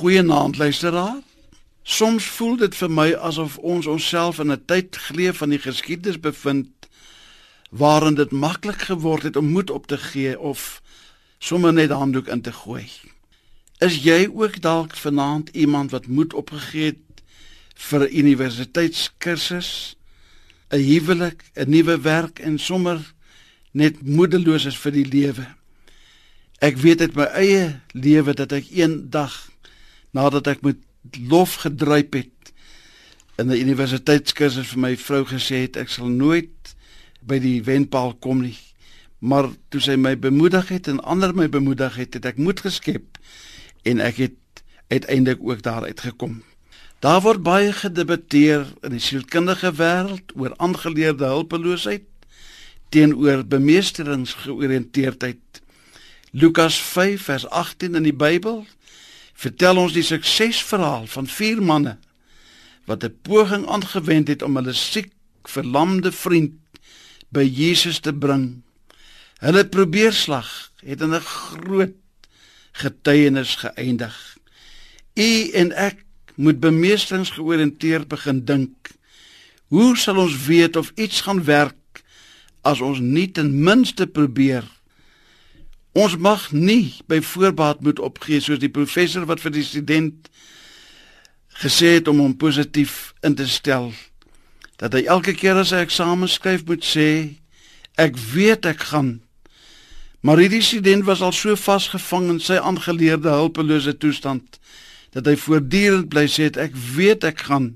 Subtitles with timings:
[0.00, 1.18] Goeienaand luisteraar.
[1.82, 6.20] Soms voel dit vir my asof ons onsself in 'n tyd geleef van die geskiedenis
[6.20, 6.88] bevind
[7.70, 10.80] waarin dit maklik geword het om moed op te gee of
[11.38, 12.88] sommer net handdoek in te gooi.
[13.78, 17.22] Is jy ook dalk vanaand iemand wat moed opgegee het
[17.74, 19.96] vir 'n universiteitskursus,
[20.70, 23.12] 'n huwelik, 'n nuwe werk en sommer
[23.70, 25.46] net moedeloos is vir die lewe?
[26.58, 29.49] Ek weet uit my eie lewe dat ek eendag
[30.10, 30.76] nadat ek met
[31.28, 32.52] lof gedruip het
[33.40, 36.74] in 'n universiteitskursus vir my vrou gesê het ek sal nooit
[37.20, 38.58] by die wenpaal kom nie.
[39.18, 43.18] Maar toe sy my bemoedig het en ander my bemoedig het, het ek moed geskep
[43.82, 44.32] en ek het
[44.88, 46.42] uiteindelik ook daar uitgekom.
[47.00, 52.02] Daar word baie gedebatteer in die sielkundige wêreld oor aangeleerde hulpeloosheid
[52.88, 55.62] teenoor bemeesteringsgeoriënteerdheid.
[56.30, 58.66] Lukas 5 vers 18 in die Bybel
[59.40, 61.96] vertel ons die suksesverhaal van vier manne
[62.88, 65.12] wat 'n poging aangewend het om hulle siek,
[65.44, 66.52] verlamde vriend
[67.30, 68.62] by Jesus te bring.
[69.40, 71.96] Hulle probeerslag het in 'n groot
[72.72, 74.16] getuienis geëindig.
[75.14, 76.04] U en ek
[76.34, 78.90] moet bemeesteringsgeoriënteerd begin dink.
[79.68, 82.02] Hoe sal ons weet of iets gaan werk
[82.62, 84.64] as ons nie ten minste probeer
[85.92, 90.28] Ons mag nie by voorbaat moet opgee soos die professor wat vir die student
[91.60, 93.90] gesê het om hom positief in te stel
[94.80, 97.08] dat hy elke keer as hy eksamen skryf moet sê
[98.00, 99.18] ek weet ek gaan.
[100.24, 104.56] Maar hierdie student was al so vasgevang in sy aangeleerde hulpelose toestand
[105.12, 107.74] dat hy voortdurend bly sê ek weet ek gaan.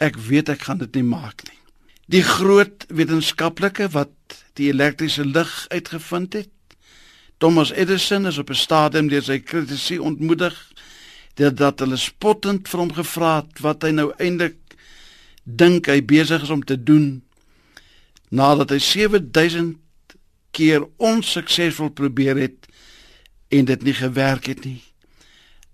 [0.00, 1.58] Ek weet ek gaan dit nie maak nie.
[2.08, 4.14] Die groot wetenskaplike wat
[4.56, 6.52] die elektriese lig uitgevind het
[7.38, 10.72] Thomas Edison is op 'n stadium deur sy kritisie ontmoedig
[11.34, 14.56] dat hulle spottend vir hom gevra het wat hy nou eintlik
[15.44, 17.22] dink hy besig is om te doen
[18.28, 19.76] nadat hy 7000
[20.50, 22.66] keer onsuksesvol probeer het
[23.48, 24.82] en dit nie gewerk het nie.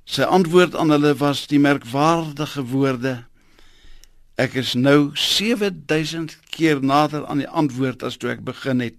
[0.04, 3.24] Sy antwoord aan hulle was die merkwaardige woorde:
[4.34, 8.98] Ek is nou 7000 keer nader aan die antwoord as toe ek begin het.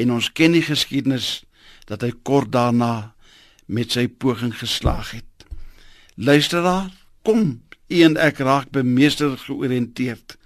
[0.00, 1.44] En ons ken die geskiedenis
[1.84, 3.14] dat hy kort daarna
[3.66, 5.46] met sy poging geslaag het.
[6.14, 6.90] Luisteraar,
[7.22, 10.36] kom, u en ek raak bemeester georiënteerd.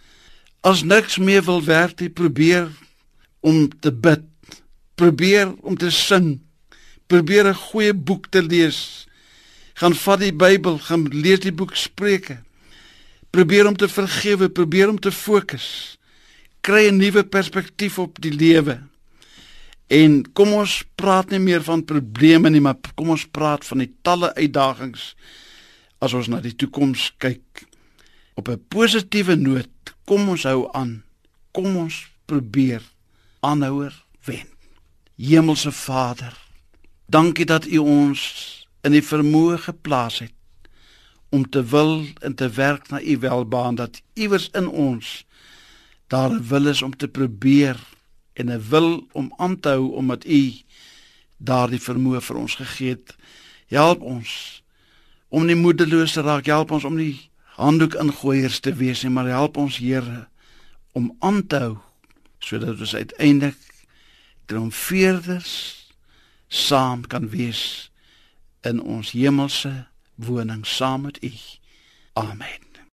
[0.66, 2.70] As niks meer wil werk, jy probeer
[3.40, 4.24] om te bid,
[4.98, 6.40] probeer om te sing,
[7.06, 9.06] probeer 'n goeie boek te lees.
[9.74, 12.42] Gaan vat die Bybel, gaan lees die boek Spreuke.
[13.30, 15.98] Probeer om te vergewe, probeer om te fokus.
[16.60, 18.82] Kry 'n nuwe perspektief op die lewe.
[19.88, 23.92] En kom ons praat nie meer van probleme nie, maar kom ons praat van die
[24.04, 25.14] talle uitdagings
[26.04, 27.64] as ons na die toekoms kyk.
[28.36, 31.02] Op 'n positiewe noot, kom ons hou aan.
[31.52, 32.82] Kom ons probeer
[33.40, 34.46] aanhouer wen.
[35.16, 36.36] Hemelse Vader,
[37.06, 38.20] dankie dat U ons
[38.82, 40.34] in die vermoë geplaas het
[41.28, 45.24] om te wil en te werk na U welbaan dat iewers in ons
[46.06, 47.76] daar 'n wil is om te probeer
[48.38, 50.42] en 'n wil om aan te hou omdat U
[51.36, 53.16] daardie vermoë vir ons gegee het.
[53.66, 54.62] Help ons
[55.28, 59.26] om nie moedeloos te raak, help ons om nie handdoek ingooiers te wees nie, maar
[59.26, 60.28] help ons Here
[60.92, 61.76] om aan te hou
[62.38, 63.58] sodat ons uiteindelik
[64.46, 65.54] triomfeerders
[66.48, 67.90] saam kan wees
[68.60, 69.74] in ons hemelse
[70.14, 71.32] woning saam met U.
[72.12, 72.67] Amen.